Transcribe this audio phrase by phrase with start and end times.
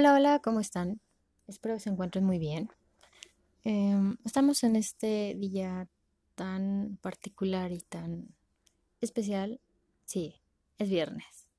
[0.00, 0.98] Hola, hola, ¿cómo están?
[1.46, 2.70] Espero que se encuentren muy bien.
[3.64, 5.90] Em, estamos en este día
[6.34, 8.34] tan particular y tan
[9.02, 9.60] especial.
[10.06, 10.40] Sí,
[10.78, 11.50] es viernes.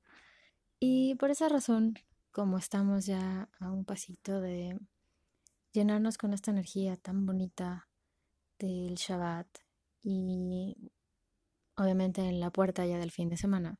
[0.80, 1.94] Y por esa razón,
[2.32, 4.76] como estamos ya a un pasito de
[5.72, 7.88] llenarnos con esta energía tan bonita
[8.58, 9.46] del Shabbat
[10.02, 10.90] y
[11.76, 13.78] obviamente en la puerta ya del fin de semana.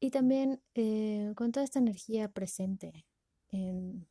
[0.00, 3.06] Y también eh, con toda esta energía presente
[3.50, 4.06] en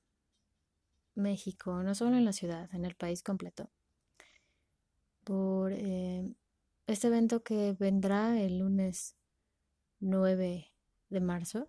[1.15, 3.69] México, no solo en la ciudad, en el país completo,
[5.23, 6.33] por eh,
[6.85, 9.15] este evento que vendrá el lunes
[9.99, 10.71] 9
[11.09, 11.67] de marzo,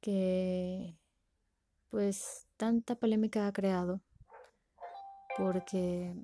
[0.00, 0.96] que
[1.90, 4.00] pues tanta polémica ha creado,
[5.36, 6.14] porque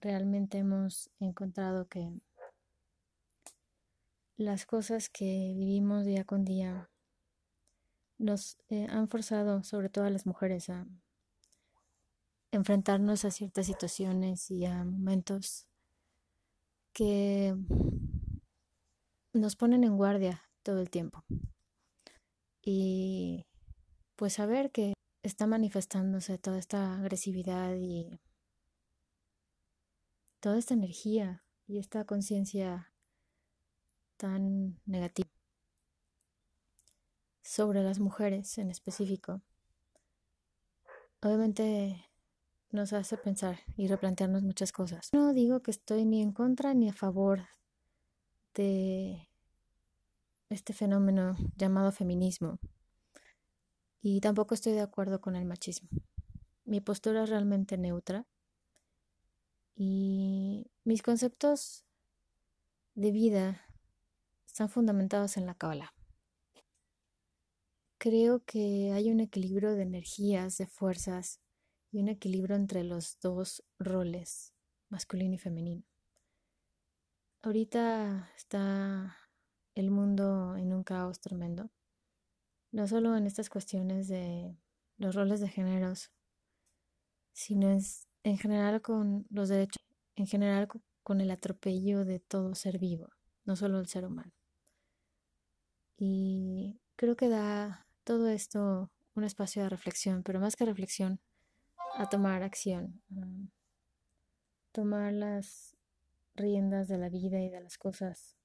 [0.00, 2.10] realmente hemos encontrado que
[4.36, 6.90] las cosas que vivimos día con día
[8.18, 10.86] nos eh, han forzado, sobre todo a las mujeres, a
[12.52, 15.66] enfrentarnos a ciertas situaciones y a momentos
[16.92, 17.54] que
[19.32, 21.24] nos ponen en guardia todo el tiempo.
[22.62, 23.44] Y
[24.16, 28.20] pues saber que está manifestándose toda esta agresividad y
[30.40, 32.92] toda esta energía y esta conciencia
[34.16, 35.33] tan negativa
[37.54, 39.40] sobre las mujeres en específico,
[41.22, 42.04] obviamente
[42.72, 45.10] nos hace pensar y replantearnos muchas cosas.
[45.12, 47.46] No digo que estoy ni en contra ni a favor
[48.54, 49.28] de
[50.48, 52.58] este fenómeno llamado feminismo
[54.02, 55.88] y tampoco estoy de acuerdo con el machismo.
[56.64, 58.26] Mi postura es realmente neutra
[59.76, 61.84] y mis conceptos
[62.96, 63.60] de vida
[64.44, 65.93] están fundamentados en la Kabbalah
[68.04, 71.40] creo que hay un equilibrio de energías, de fuerzas
[71.90, 74.52] y un equilibrio entre los dos roles,
[74.90, 75.86] masculino y femenino.
[77.40, 79.16] Ahorita está
[79.74, 81.70] el mundo en un caos tremendo,
[82.72, 84.54] no solo en estas cuestiones de
[84.98, 86.12] los roles de géneros,
[87.32, 87.70] sino
[88.22, 89.82] en general con los derechos,
[90.14, 90.68] en general
[91.02, 93.08] con el atropello de todo ser vivo,
[93.46, 94.34] no solo el ser humano.
[95.96, 101.20] Y creo que da todo esto un espacio de reflexión, pero más que reflexión,
[101.96, 103.02] a tomar acción,
[104.72, 105.76] tomar las
[106.34, 108.36] riendas de la vida y de las cosas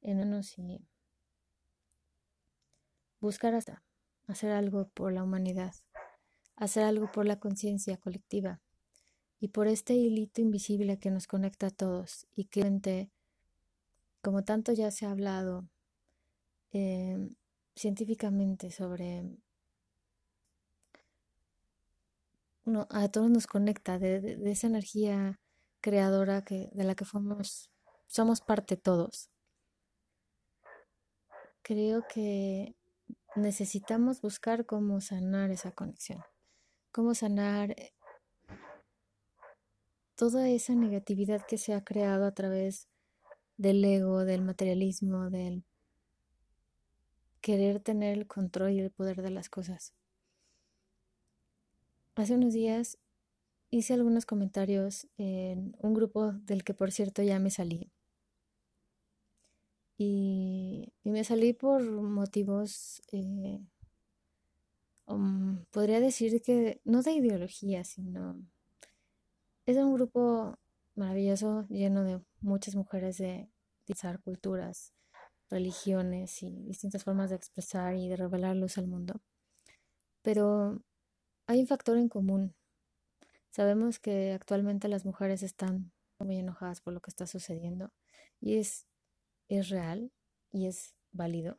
[0.00, 0.86] en unos y
[3.20, 3.82] buscar hasta
[4.26, 5.74] hacer algo por la humanidad,
[6.56, 8.60] hacer algo por la conciencia colectiva
[9.40, 13.10] y por este hilito invisible que nos conecta a todos y que,
[14.22, 15.68] como tanto ya se ha hablado,
[16.72, 17.30] eh,
[17.74, 19.38] científicamente sobre
[22.90, 25.40] a todos nos conecta de, esa energía
[25.80, 29.30] creadora que, de la que somos parte todos.
[31.62, 32.74] Creo que
[33.36, 36.22] necesitamos buscar cómo sanar esa conexión,
[36.92, 37.92] cómo sanar eh,
[40.14, 42.88] toda esa negatividad que se ha creado a través
[43.56, 45.64] del ego, del materialismo, del
[47.44, 49.92] querer tener el control y el poder de las cosas.
[52.14, 52.96] Hace unos días
[53.70, 57.92] hice algunos comentarios en un grupo del que por cierto ya me salí.
[59.98, 63.60] Y, me salí por motivos, eh,
[65.06, 68.42] um, podría decir que no de ideología, sino
[69.66, 70.58] es un grupo
[70.94, 73.50] maravilloso, lleno de muchas mujeres de,
[73.86, 74.94] de culturas,
[75.50, 79.20] religiones y distintas formas de expresar y de revelar luz al mundo.
[80.22, 80.82] Pero
[81.46, 82.54] hay un factor en común.
[83.50, 87.92] Sabemos que actualmente las mujeres están muy enojadas por lo que está sucediendo
[88.40, 88.86] y es,
[89.48, 90.12] es real
[90.50, 91.58] y es válido.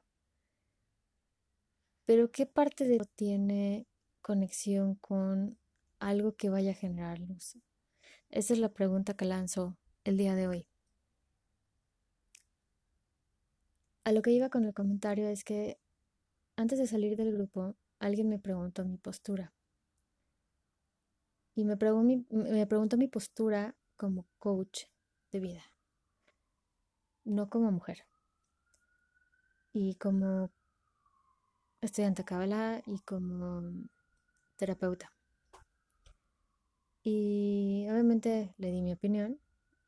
[2.06, 3.88] Pero ¿qué parte de eso tiene
[4.22, 5.58] conexión con
[6.00, 7.58] algo que vaya a generar luz?
[8.30, 10.68] Esa es la pregunta que lanzo el día de hoy.
[14.06, 15.80] A lo que iba con el comentario es que
[16.56, 19.52] antes de salir del grupo, alguien me preguntó mi postura.
[21.56, 24.84] Y me, preguntó mi postura como coach
[25.32, 25.64] de vida,
[27.24, 28.06] no como mujer.
[29.74, 30.52] Y como
[31.82, 33.90] estudiante Kabbalah y como
[34.56, 35.12] terapeuta.
[37.02, 39.40] Y obviamente le di mi opinión,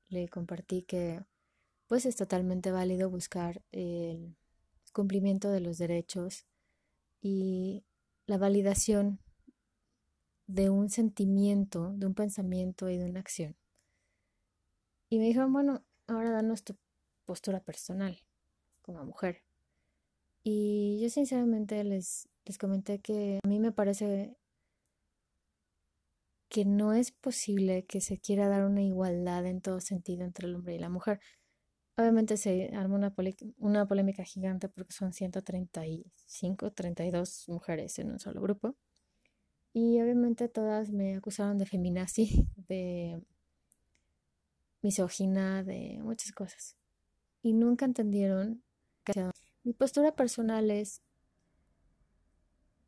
[0.10, 1.24] le compartí que
[1.88, 4.36] pues es totalmente válido buscar el
[4.94, 6.46] cumplimiento de los derechos
[7.22, 7.84] y
[8.26, 9.20] la validación
[10.48, 13.56] de un sentimiento, de un pensamiento y de una acción.
[15.10, 16.76] Y me dijo, bueno, ahora danos tu
[17.26, 18.22] postura personal
[18.82, 19.44] como mujer.
[20.44, 24.38] Y yo sinceramente les, les comenté que a mí me parece
[26.50, 30.56] que no es posible que se quiera dar una igualdad en todo sentido entre el
[30.56, 31.20] hombre y la mujer.
[31.98, 33.16] Obviamente se arma una,
[33.58, 38.76] una polémica gigante porque son 135, 32 mujeres en un solo grupo.
[39.74, 43.22] Y obviamente todas me acusaron de feminazi, de
[44.84, 46.78] misógina, de muchas cosas.
[47.42, 48.62] Y nunca entendieron
[49.04, 49.32] que
[49.64, 51.02] mi postura personal es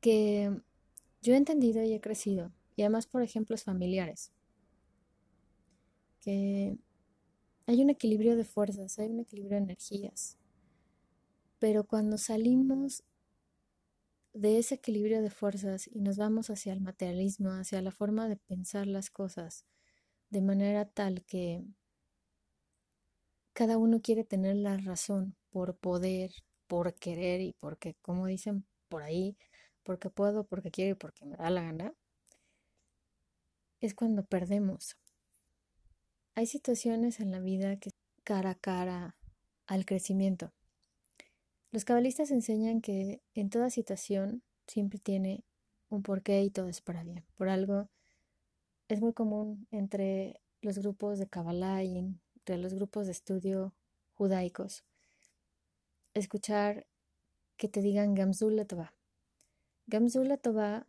[0.01, 0.61] que
[1.21, 4.31] yo he entendido y he crecido, y además por ejemplos familiares,
[6.21, 6.77] que
[7.69, 10.39] hay un equilibrio de fuerzas, hay un equilibrio de energías,
[11.59, 13.03] pero cuando salimos
[14.33, 18.37] de ese equilibrio de fuerzas y nos vamos hacia el materialismo, hacia la forma de
[18.37, 19.65] pensar las cosas
[20.31, 21.63] de manera tal que
[23.53, 26.31] cada uno quiere tener la razón por poder,
[26.65, 29.37] por querer y porque, como dicen por ahí,
[29.83, 31.93] porque puedo, porque quiero y porque me da la gana,
[33.79, 34.97] es cuando perdemos.
[36.39, 37.89] Hay situaciones en la vida que
[38.23, 39.17] cara a cara
[39.67, 40.53] al crecimiento.
[41.69, 45.43] Los cabalistas enseñan que en toda situación siempre tiene
[45.89, 47.25] un porqué y todo es para bien.
[47.35, 47.89] Por algo
[48.87, 53.73] es muy común entre los grupos de Kabbalah y entre los grupos de estudio
[54.13, 54.85] judaicos
[56.13, 56.87] escuchar
[57.57, 58.93] que te digan Gamzul Tova.
[59.87, 60.87] Gamzul Tova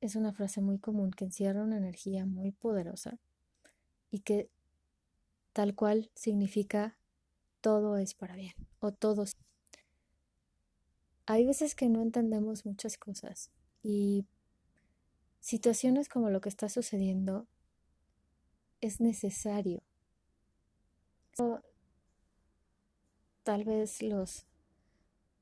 [0.00, 3.18] es una frase muy común que encierra una energía muy poderosa
[4.08, 4.48] y que
[5.52, 6.98] tal cual significa
[7.60, 9.24] todo es para bien o todo.
[11.26, 13.50] Hay veces que no entendemos muchas cosas
[13.82, 14.26] y
[15.40, 17.46] situaciones como lo que está sucediendo
[18.80, 19.82] es necesario.
[23.42, 24.46] Tal vez los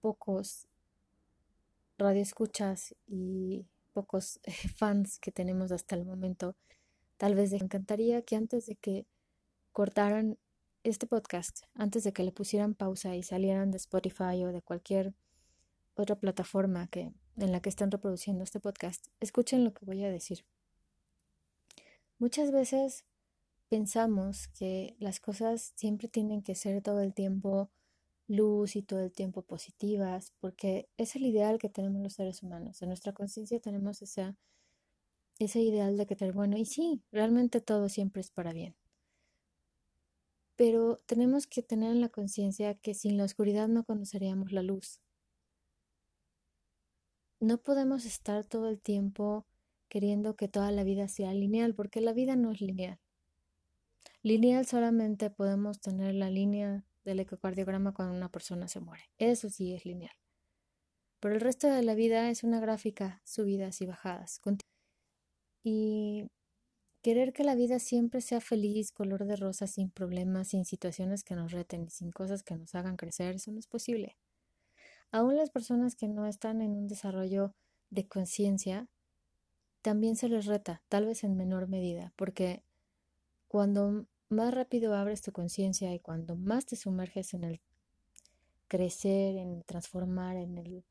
[0.01, 0.69] pocos
[1.99, 6.57] radioescuchas y pocos eh, fans que tenemos hasta el momento,
[7.19, 9.07] tal vez me encantaría que antes de que
[9.81, 10.39] cortaran
[10.85, 15.15] este podcast, antes de que le pusieran pausa y salieran de Spotify o de cualquier
[15.95, 20.11] otra plataforma que, en la que están reproduciendo este podcast, escuchen lo que voy a
[20.11, 20.45] decir.
[22.19, 23.07] Muchas veces
[23.71, 27.71] pensamos que las cosas siempre tienen que ser todo el tiempo
[28.27, 32.83] luz y todo el tiempo positivas, porque es el ideal que tenemos los seres humanos.
[32.83, 34.37] En nuestra conciencia tenemos esa,
[35.39, 38.77] ese ideal de que bueno, y sí, realmente todo siempre es para bien.
[40.61, 45.01] Pero tenemos que tener en la conciencia que sin la oscuridad no conoceríamos la luz.
[47.41, 49.47] No podemos estar todo el tiempo
[49.89, 53.01] queriendo que toda la vida sea lineal, porque la vida no es lineal.
[54.23, 59.05] Lineal solamente podemos tener la línea del ecocardiograma cuando una persona se muere.
[59.17, 60.15] Eso sí es lineal.
[61.21, 64.43] Pero el resto de la vida es una gráfica, subidas y bajadas.
[65.65, 66.27] Y
[67.03, 71.35] querer que la vida siempre sea feliz, color de rosa, sin problemas, sin situaciones que
[71.35, 74.17] nos reten, sin cosas que nos hagan crecer, eso no es posible.
[75.11, 77.55] Aún las personas que no están en un desarrollo
[77.91, 78.89] de conciencia,
[79.83, 82.63] también se les reta, tal vez en menor medida, porque
[83.49, 87.61] cuando más rápido abres tu conciencia y cuando más te sumerges en el
[88.69, 90.85] crecer, en transformar, en el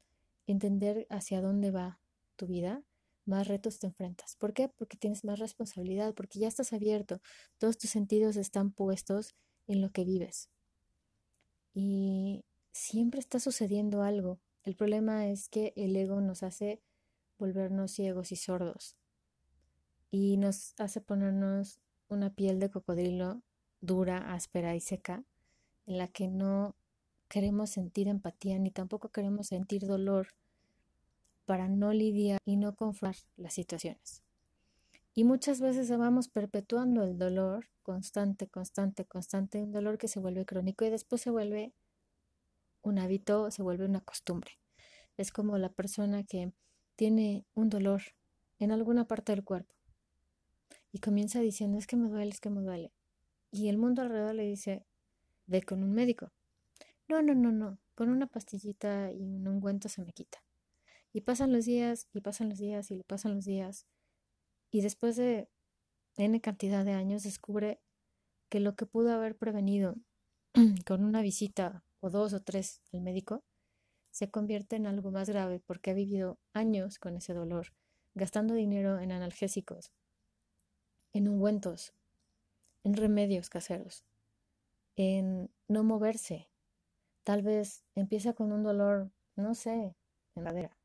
[0.47, 1.99] entender hacia dónde va
[2.35, 2.83] tu vida,
[3.29, 4.35] más retos te enfrentas.
[4.35, 4.67] ¿Por qué?
[4.67, 7.21] Porque tienes más responsabilidad, porque ya estás abierto,
[7.57, 9.35] todos tus sentidos están puestos
[9.67, 10.49] en lo que vives.
[11.73, 14.39] Y siempre está sucediendo algo.
[14.63, 16.81] El problema es que el ego nos hace
[17.37, 18.97] volvernos ciegos y sordos
[20.11, 23.41] y nos hace ponernos una piel de cocodrilo
[23.81, 25.23] dura, áspera y seca,
[25.85, 26.75] en la que no
[27.29, 30.27] queremos sentir empatía ni tampoco queremos sentir dolor
[31.49, 34.21] para no lidiar y no confrontar las situaciones.
[35.15, 40.45] Y muchas veces vamos perpetuando el dolor constante, constante, constante, un dolor que se vuelve
[40.45, 41.73] crónico y después se vuelve
[42.83, 44.59] un hábito, se vuelve una costumbre.
[45.17, 46.53] Es como la persona que
[46.95, 48.03] tiene un dolor
[48.59, 49.73] en alguna parte del cuerpo
[50.91, 52.93] y comienza diciendo es que me duele, es que me duele.
[53.49, 54.85] Y el mundo alrededor le dice,
[55.47, 56.31] ve con un médico.
[57.07, 60.43] No, no, no, no, con una pastillita y un ungüento se me quita.
[61.13, 63.87] Y pasan los días, y pasan los días, y pasan los días.
[64.71, 65.49] Y después de
[66.17, 67.81] N cantidad de años descubre
[68.49, 69.95] que lo que pudo haber prevenido
[70.85, 73.43] con una visita o dos o tres al médico,
[74.11, 77.73] se convierte en algo más grave porque ha vivido años con ese dolor,
[78.15, 79.91] gastando dinero en analgésicos,
[81.13, 81.93] en ungüentos,
[82.83, 84.05] en remedios caseros,
[84.95, 86.49] en no moverse.
[87.23, 89.95] Tal vez empieza con un dolor, no sé,
[90.35, 90.78] en madera,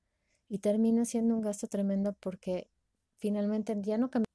[0.49, 2.71] y termina siendo un gasto tremendo porque
[3.17, 4.29] finalmente ya no cambia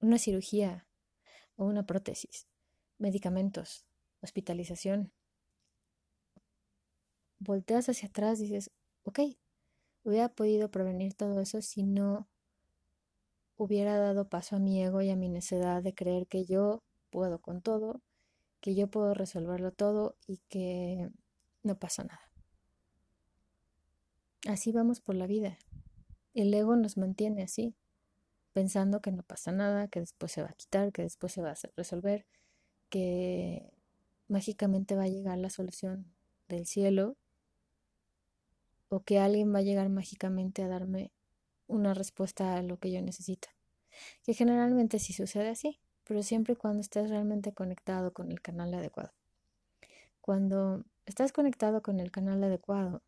[0.00, 0.86] una cirugía
[1.56, 2.46] o una prótesis,
[2.98, 3.86] medicamentos,
[4.20, 5.12] hospitalización.
[7.38, 8.70] Volteas hacia atrás y dices,
[9.04, 9.20] ok,
[10.02, 12.28] hubiera podido prevenir todo eso si no
[13.56, 17.40] hubiera dado paso a mi ego y a mi necedad de creer que yo puedo
[17.40, 18.02] con todo,
[18.60, 21.10] que yo puedo resolverlo todo y que
[21.62, 22.33] no pasa nada.
[24.46, 25.56] Así vamos por la vida.
[26.34, 27.74] El ego nos mantiene así,
[28.52, 31.52] pensando que no pasa nada, que después se va a quitar, que después se va
[31.52, 32.26] a resolver,
[32.90, 33.70] que
[34.28, 36.12] mágicamente va a llegar la solución
[36.48, 37.16] del cielo
[38.90, 41.10] o que alguien va a llegar mágicamente a darme
[41.66, 43.48] una respuesta a lo que yo necesito.
[44.24, 49.12] Que generalmente sí sucede así, pero siempre cuando estés realmente conectado con el canal adecuado.
[50.20, 53.02] Cuando estás conectado con el canal adecuado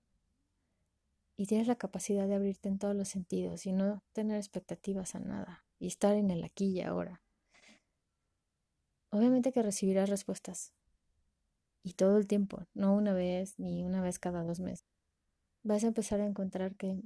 [1.37, 5.21] y tienes la capacidad de abrirte en todos los sentidos y no tener expectativas a
[5.21, 7.23] nada y estar en el aquí y ahora,
[9.11, 10.73] obviamente que recibirás respuestas.
[11.83, 14.87] Y todo el tiempo, no una vez ni una vez cada dos meses.
[15.63, 17.01] Vas a empezar a encontrar que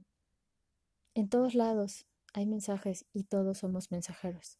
[1.15, 4.59] en todos lados hay mensajes y todos somos mensajeros.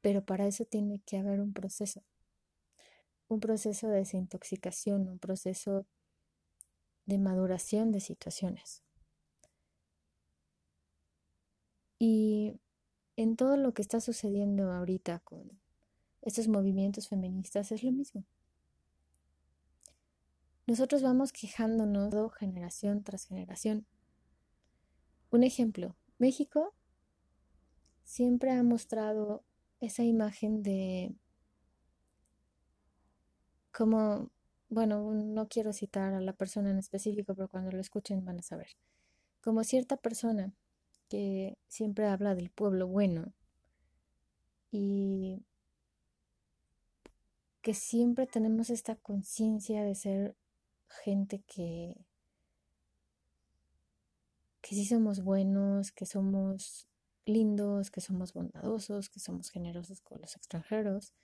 [0.00, 2.02] Pero para eso tiene que haber un proceso.
[3.28, 5.86] Un proceso de desintoxicación, un proceso
[7.06, 8.82] de maduración de situaciones.
[11.98, 12.60] Y
[13.16, 15.60] en todo lo que está sucediendo ahorita con
[16.22, 18.24] estos movimientos feministas es lo mismo.
[20.66, 23.86] Nosotros vamos quejándonos generación tras generación.
[25.30, 26.74] Un ejemplo, México
[28.02, 29.44] siempre ha mostrado
[29.80, 31.14] esa imagen de
[33.72, 34.30] como,
[34.68, 38.42] bueno, no quiero citar a la persona en específico, pero cuando lo escuchen van a
[38.42, 38.68] saber,
[39.40, 40.52] como cierta persona
[41.08, 43.32] que siempre habla del pueblo bueno
[44.70, 45.44] y
[47.62, 50.36] que siempre tenemos esta conciencia de ser
[50.88, 51.96] gente que,
[54.60, 56.88] que sí somos buenos, que somos
[57.26, 61.14] lindos, que somos bondadosos, que somos generosos con los extranjeros.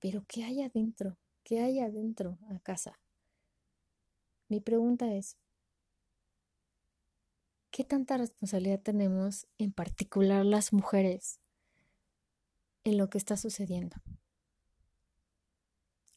[0.00, 1.16] Pero ¿qué hay adentro?
[1.48, 3.00] ¿Qué hay adentro a casa?
[4.50, 5.38] Mi pregunta es,
[7.70, 11.40] ¿qué tanta responsabilidad tenemos, en particular las mujeres,
[12.84, 13.96] en lo que está sucediendo?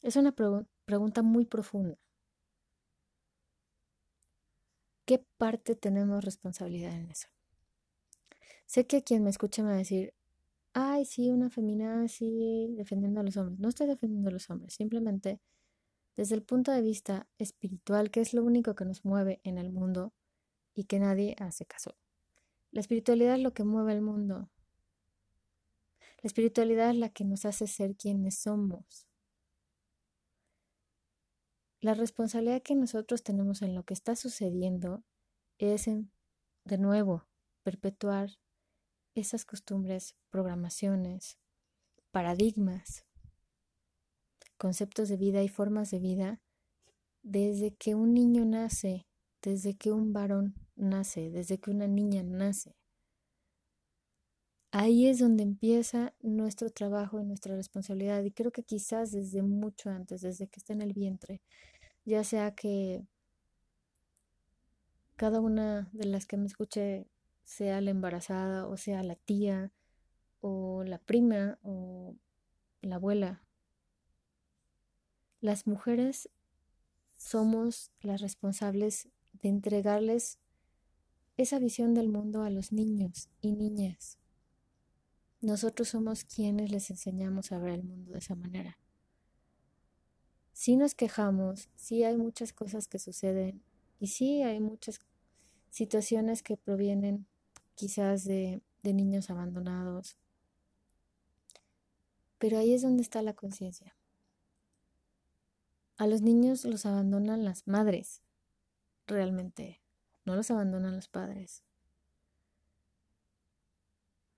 [0.02, 0.34] Es una
[0.84, 1.96] pregunta muy profunda.
[5.06, 7.28] ¿Qué parte tenemos responsabilidad en eso?
[8.66, 10.12] Sé que quien me escucha me va a decir,
[10.74, 13.58] ay, sí, una femina, sí, defendiendo a los hombres.
[13.58, 15.40] No estoy defendiendo a los hombres, simplemente
[16.16, 19.72] desde el punto de vista espiritual, que es lo único que nos mueve en el
[19.72, 20.12] mundo
[20.74, 21.96] y que nadie hace caso.
[22.70, 24.50] La espiritualidad es lo que mueve el mundo.
[26.22, 29.06] La espiritualidad es la que nos hace ser quienes somos.
[31.80, 35.02] La responsabilidad que nosotros tenemos en lo que está sucediendo
[35.58, 37.26] es, de nuevo,
[37.64, 38.30] perpetuar
[39.14, 41.38] esas costumbres, programaciones,
[42.10, 43.04] paradigmas,
[44.56, 46.40] conceptos de vida y formas de vida
[47.22, 49.06] desde que un niño nace,
[49.42, 52.76] desde que un varón nace, desde que una niña nace.
[54.70, 58.22] Ahí es donde empieza nuestro trabajo y nuestra responsabilidad.
[58.22, 61.42] Y creo que quizás desde mucho antes, desde que está en el vientre,
[62.06, 63.04] ya sea que
[65.16, 67.06] cada una de las que me escuche
[67.44, 69.72] sea la embarazada o sea la tía
[70.40, 72.16] o la prima o
[72.80, 73.44] la abuela.
[75.40, 76.28] Las mujeres
[77.16, 80.38] somos las responsables de entregarles
[81.36, 84.18] esa visión del mundo a los niños y niñas.
[85.40, 88.78] Nosotros somos quienes les enseñamos a ver el mundo de esa manera
[90.52, 93.62] sí nos quejamos, sí hay muchas cosas que suceden
[93.98, 95.00] y sí hay muchas
[95.70, 97.26] situaciones que provienen
[97.74, 100.16] quizás de, de niños abandonados.
[102.38, 103.96] Pero ahí es donde está la conciencia.
[105.96, 108.22] A los niños los abandonan las madres,
[109.06, 109.80] realmente,
[110.24, 111.62] no los abandonan los padres.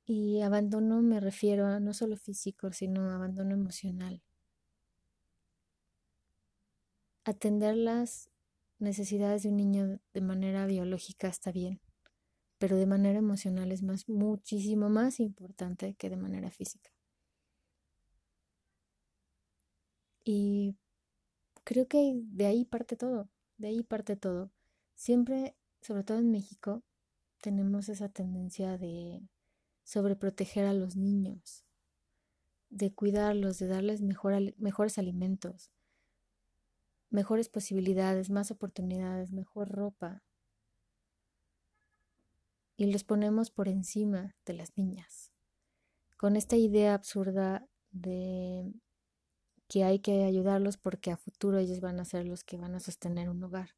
[0.06, 4.22] Y abandono me refiero a no solo físico, sino abandono emocional.
[7.24, 8.30] atender las
[8.78, 11.80] necesidades de un niño de manera biológica está bien,
[12.58, 16.90] pero de manera emocional es más, muchísimo más importante que de manera física.
[20.24, 20.76] Y
[21.64, 24.50] creo que de ahí parte todo, de ahí parte todo.
[24.94, 26.82] Siempre, sobre todo en México,
[27.40, 29.28] tenemos esa tendencia de
[29.82, 31.64] sobreproteger a los niños,
[32.70, 35.70] de cuidarlos, de darles mejores alimentos,
[37.10, 40.22] mejores posibilidades, más oportunidades, mejor ropa.
[42.76, 45.32] Y los ponemos por encima de las niñas,
[46.16, 48.72] con esta idea absurda de
[49.68, 52.80] que hay que ayudarlos porque a futuro ellos van a ser los que van a
[52.80, 53.70] sostener un hogar.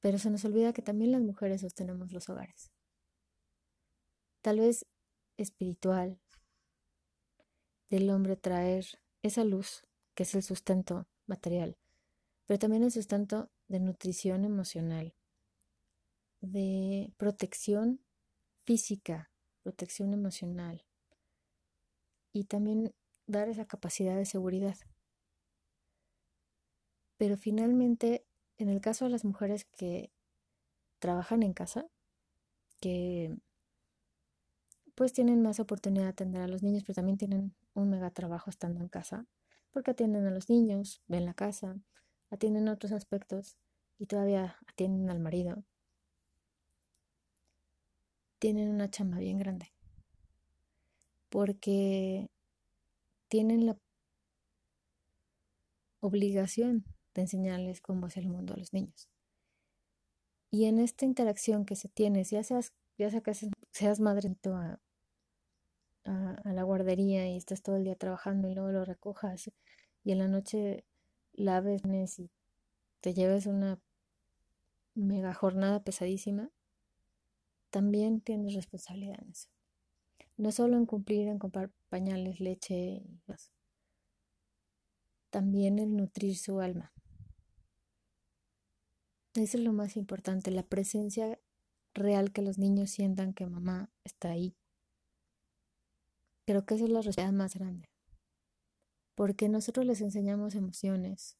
[0.00, 2.70] Pero se nos olvida que también las mujeres sostenemos los hogares.
[4.42, 4.86] Tal vez
[5.36, 6.20] espiritual
[7.90, 8.86] del hombre traer
[9.22, 9.82] esa luz
[10.14, 11.76] que es el sustento material
[12.46, 15.14] pero también el sustento de nutrición emocional,
[16.46, 18.00] de protección
[18.64, 19.30] física,
[19.62, 20.84] protección emocional
[22.32, 22.94] y también
[23.26, 24.76] dar esa capacidad de seguridad.
[27.16, 28.26] Pero finalmente,
[28.58, 30.12] en el caso de las mujeres que
[30.98, 31.86] trabajan en casa,
[32.80, 33.36] que
[34.94, 38.50] pues tienen más oportunidad de atender a los niños, pero también tienen un mega trabajo
[38.50, 39.26] estando en casa,
[39.70, 41.76] porque atienden a los niños, ven la casa,
[42.30, 43.56] atienden otros aspectos
[43.98, 45.64] y todavía atienden al marido,
[48.44, 49.72] tienen una chamba bien grande.
[51.30, 52.28] Porque
[53.28, 53.78] tienen la
[56.00, 56.84] obligación
[57.14, 59.08] de enseñarles cómo es el mundo a los niños.
[60.50, 63.32] Y en esta interacción que se tiene, ya seas, ya sea que
[63.72, 64.78] seas madrito a,
[66.44, 69.50] la guardería y estás todo el día trabajando y luego lo recojas
[70.02, 70.84] y en la noche
[71.32, 71.80] laves
[72.18, 72.30] y
[73.00, 73.80] te lleves una
[74.94, 76.50] mega jornada pesadísima,
[77.74, 79.48] también tienes responsabilidad en eso.
[80.36, 83.50] No solo en cumplir, en comprar pañales, leche y más.
[85.30, 86.92] También el nutrir su alma.
[89.34, 91.40] Eso es lo más importante, la presencia
[91.94, 94.56] real que los niños sientan que mamá está ahí.
[96.46, 97.88] Creo que esa es la responsabilidad más grande
[99.16, 101.38] porque nosotros les enseñamos emociones,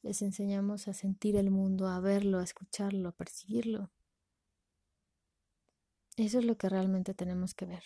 [0.00, 3.90] les enseñamos a sentir el mundo, a verlo, a escucharlo, a percibirlo.
[6.16, 7.84] Eso es lo que realmente tenemos que ver.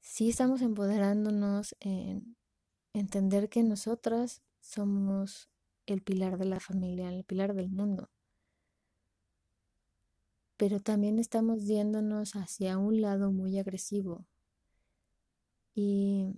[0.00, 2.36] Sí estamos empoderándonos en
[2.92, 5.48] entender que nosotras somos
[5.86, 8.10] el pilar de la familia, el pilar del mundo.
[10.58, 14.26] Pero también estamos yéndonos hacia un lado muy agresivo,
[15.74, 16.34] y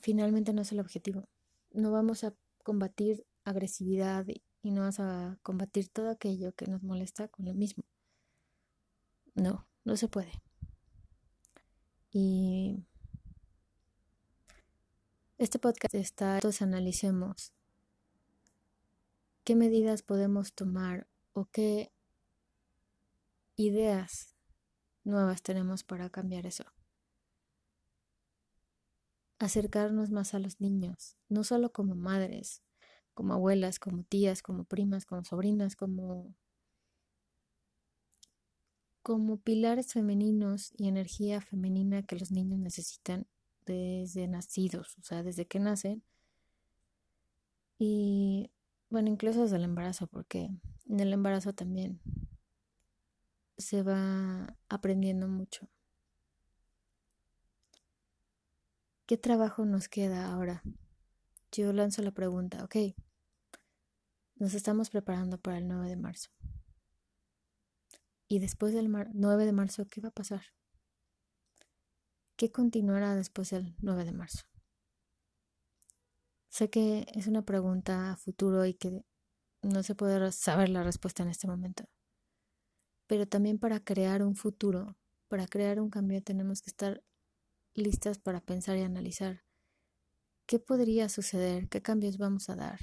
[0.00, 1.28] finalmente no es el objetivo.
[1.70, 4.26] No vamos a combatir agresividad
[4.66, 7.84] y no vas a combatir todo aquello que nos molesta con lo mismo.
[9.36, 10.32] No, no se puede.
[12.10, 12.84] Y
[15.38, 17.52] este podcast está, entonces analicemos
[19.44, 21.92] qué medidas podemos tomar o qué
[23.54, 24.34] ideas
[25.04, 26.64] nuevas tenemos para cambiar eso
[29.38, 32.62] acercarnos más a los niños, no solo como madres,
[33.16, 36.36] como abuelas, como tías, como primas, como sobrinas, como
[39.02, 43.26] como pilares femeninos y energía femenina que los niños necesitan
[43.64, 46.02] desde nacidos, o sea, desde que nacen.
[47.78, 48.50] Y
[48.90, 50.50] bueno, incluso desde el embarazo, porque
[50.88, 52.00] en el embarazo también
[53.56, 55.68] se va aprendiendo mucho.
[59.06, 60.64] ¿Qué trabajo nos queda ahora?
[61.52, 62.76] Yo lanzo la pregunta, ok,
[64.36, 66.30] nos estamos preparando para el 9 de marzo.
[68.28, 70.42] ¿Y después del 9 de marzo qué va a pasar?
[72.36, 74.44] ¿Qué continuará después del 9 de marzo?
[76.48, 79.02] Sé que es una pregunta a futuro y que
[79.62, 81.84] no se puede saber la respuesta en este momento.
[83.06, 84.96] Pero también para crear un futuro,
[85.28, 87.02] para crear un cambio, tenemos que estar
[87.74, 89.44] listas para pensar y analizar
[90.46, 92.78] qué podría suceder, qué cambios vamos a dar,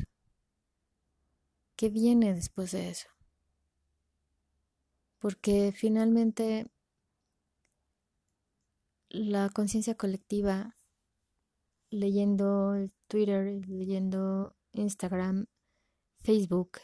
[1.84, 3.10] qué viene después de eso.
[5.20, 6.72] Porque finalmente
[9.10, 10.78] la conciencia colectiva,
[11.90, 12.74] leyendo
[13.08, 15.48] Twitter, leyendo Instagram,
[16.22, 16.80] Facebook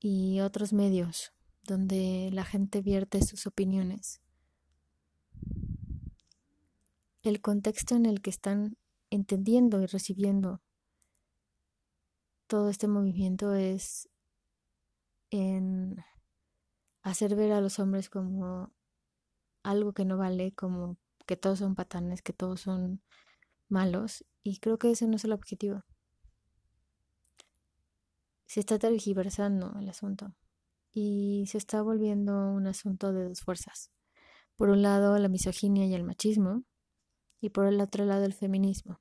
[0.00, 4.20] y otros medios donde la gente vierte sus opiniones,
[7.22, 8.76] el contexto en el que están
[9.08, 10.60] entendiendo y recibiendo
[12.50, 14.10] todo este movimiento es
[15.30, 16.04] en
[17.00, 18.72] hacer ver a los hombres como
[19.62, 23.02] algo que no vale, como que todos son patanes, que todos son
[23.68, 25.84] malos, y creo que ese no es el objetivo.
[28.46, 30.34] Se está tergiversando el asunto
[30.92, 33.92] y se está volviendo un asunto de dos fuerzas.
[34.56, 36.64] Por un lado, la misoginia y el machismo,
[37.40, 38.98] y por el otro lado, el feminismo.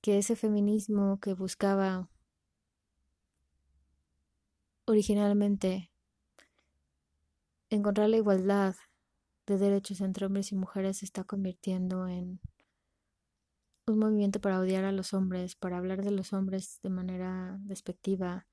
[0.00, 2.08] Que ese feminismo que buscaba
[4.86, 5.90] originalmente
[7.68, 8.74] encontrar la igualdad
[9.46, 12.40] de derechos entre hombres y mujeres se está convirtiendo en
[13.86, 18.46] un movimiento para odiar a los hombres, para hablar de los hombres de manera despectiva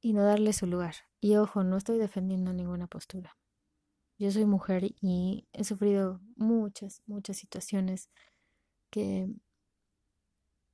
[0.00, 0.94] y no darle su lugar.
[1.20, 3.36] Y ojo, no estoy defendiendo ninguna postura.
[4.18, 8.10] Yo soy mujer y he sufrido muchas, muchas situaciones
[8.90, 9.28] que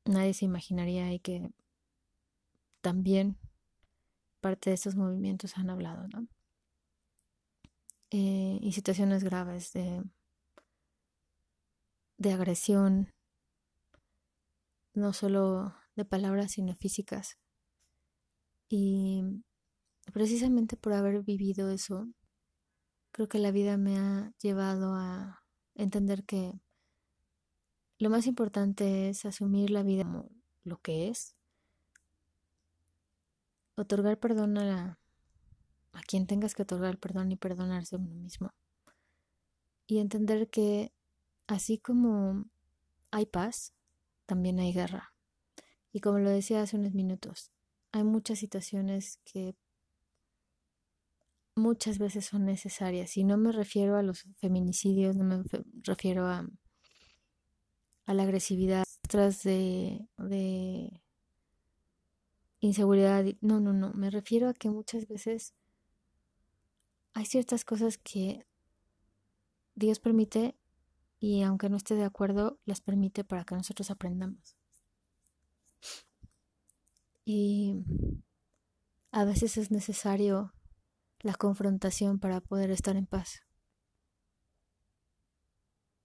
[0.05, 1.51] nadie se imaginaría y que
[2.81, 3.39] también
[4.41, 6.29] parte de estos movimientos han hablado, ¿no?
[8.11, 10.05] Eh, y situaciones graves de,
[12.19, 13.13] de agresión,
[14.93, 17.39] no solo de palabras, sino físicas.
[18.69, 19.23] Y
[20.13, 22.07] precisamente por haber vivido eso,
[23.11, 25.43] creo que la vida me ha llevado a
[25.75, 26.53] entender que
[27.99, 30.31] lo más importante es asumir la vida como
[30.65, 31.37] lo que es,
[33.77, 34.99] otorgar perdón a la,
[36.07, 38.53] quien tengas que otorgar perdón y perdonarse a uno mismo.
[39.87, 40.93] Y entender que
[41.47, 42.47] así como
[43.11, 43.75] hay paz,
[44.27, 45.13] también hay guerra.
[45.93, 47.53] Y como lo decía hace unos minutos,
[47.93, 49.55] hay muchas situaciones que
[51.55, 53.17] muchas veces son necesarias.
[53.17, 55.43] Y no me refiero a los feminicidios, no me
[55.83, 56.47] refiero a,
[58.15, 61.03] la agresividad tras de, de
[62.61, 63.25] inseguridad.
[63.41, 63.93] No, no, no.
[63.95, 65.55] Me refiero a que muchas veces
[67.13, 68.47] hay ciertas cosas que
[69.75, 70.57] Dios permite
[71.21, 74.57] y aunque no esté de acuerdo, las permite para que nosotros aprendamos.
[77.25, 77.77] Y
[79.11, 80.53] a veces es necesario
[81.21, 83.43] la confrontación para poder estar en paz.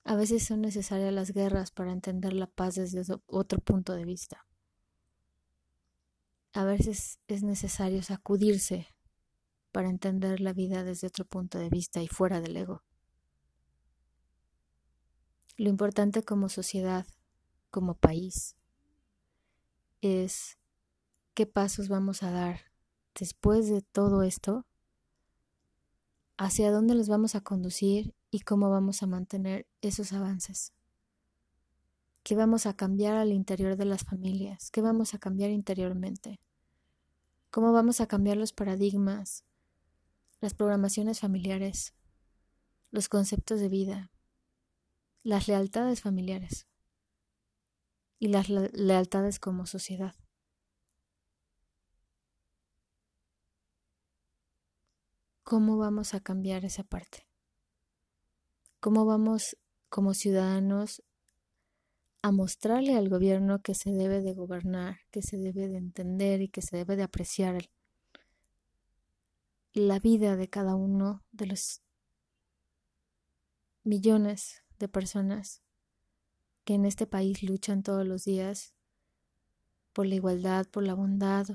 [0.10, 4.48] A veces son necesarias las guerras para entender la paz desde otro punto de vista.
[6.52, 8.88] A veces es necesario sacudirse
[9.72, 12.82] para entender la vida desde otro punto de vista y fuera del ego.
[15.58, 17.06] Lo importante como sociedad,
[17.70, 18.56] como país,
[20.02, 20.58] es
[21.36, 22.62] qué pasos vamos a dar
[23.14, 24.66] después de todo esto,
[26.36, 30.74] hacia dónde los vamos a conducir y cómo vamos a mantener esos avances.
[32.24, 34.72] ¿Qué vamos a cambiar al interior de las familias?
[34.72, 36.40] ¿Qué vamos a cambiar interiormente?
[37.50, 39.46] ¿Cómo vamos a cambiar los paradigmas,
[40.42, 41.94] las programaciones familiares,
[42.92, 44.12] los conceptos de vida,
[45.24, 46.68] las lealtades familiares
[48.20, 50.16] y las lealtades como sociedad.
[55.44, 57.29] ¿Cómo vamos a cambiar esa parte?
[58.82, 59.58] ¿Cómo vamos
[59.90, 61.04] como ciudadanos
[62.22, 66.48] a mostrarle al gobierno que se debe de gobernar, que se debe de entender y
[66.48, 67.70] que se debe de apreciar
[69.74, 71.82] la vida de cada uno de los
[73.84, 75.62] millones de personas
[76.64, 78.74] que en este país luchan todos los días
[79.92, 81.48] por la igualdad, por la bondad,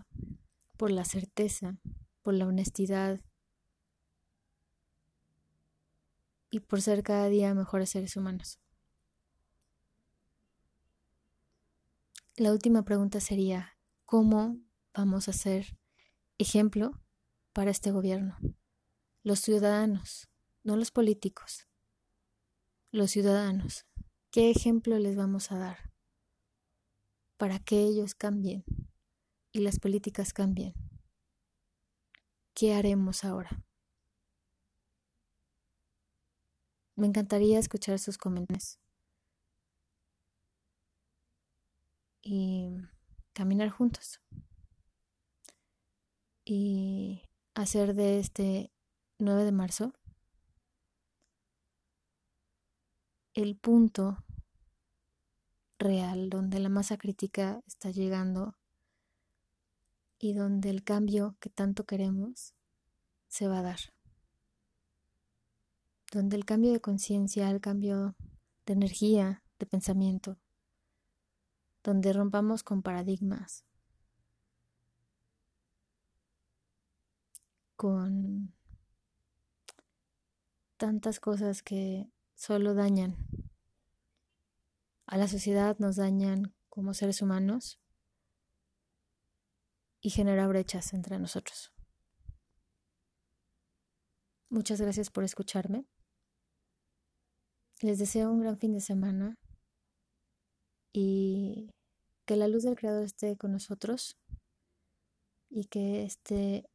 [0.77, 1.79] por la certeza,
[2.23, 3.21] por la honestidad
[6.55, 8.61] y por ser cada día mejores seres humanos.
[12.37, 14.59] La última pregunta sería, ¿cómo
[14.93, 15.77] vamos a ser
[16.39, 17.01] ejemplo
[17.53, 18.37] para este gobierno.
[19.23, 20.29] Los ciudadanos,
[20.63, 21.69] no los políticos.
[22.91, 23.87] Los ciudadanos.
[24.31, 25.93] ¿Qué ejemplo les vamos a dar
[27.37, 28.65] para que ellos cambien
[29.53, 30.75] y las políticas cambien?
[32.55, 33.65] ¿Qué haremos ahora?
[36.97, 38.79] Me encantaría escuchar sus comentarios
[42.23, 42.77] y
[43.33, 44.21] caminar juntos.
[46.45, 47.23] Y
[47.55, 48.73] hacer de este
[49.19, 49.93] 9 de marzo
[53.35, 54.25] el punto
[55.79, 58.57] real donde la masa crítica está llegando
[60.19, 62.55] y donde el cambio que tanto queremos
[63.29, 63.94] se va a dar.
[66.15, 68.15] Donde el cambio de conciencia, el cambio
[68.67, 70.39] de energía, de pensamiento,
[71.83, 73.65] donde rompamos con paradigmas,
[77.75, 78.55] con
[80.77, 83.17] tantas cosas que solo dañan
[85.07, 87.81] a la sociedad, nos dañan como seres humanos
[90.01, 91.73] y genera brechas entre nosotros.
[94.49, 95.89] Muchas gracias por escucharme.
[97.85, 99.37] Les deseo un gran fin de semana
[100.91, 101.71] y
[102.25, 104.17] que la luz del Creador esté con nosotros
[105.51, 106.67] y que este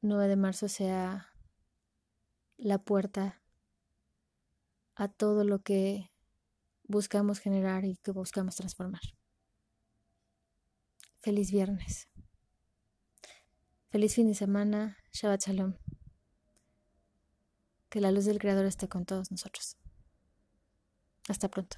[0.00, 1.32] 9 de marzo sea
[2.56, 3.40] la puerta
[4.96, 6.10] a todo lo que
[6.88, 9.02] buscamos generar y que buscamos transformar.
[11.20, 12.08] Feliz viernes.
[13.90, 14.96] Feliz fin de semana.
[15.12, 15.76] Shabbat Shalom.
[17.88, 19.76] Que la luz del Creador esté con todos nosotros.
[21.28, 21.76] Hasta pronto.